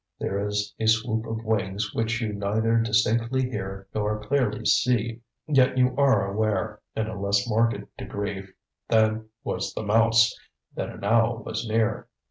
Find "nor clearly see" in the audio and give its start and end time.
3.93-5.21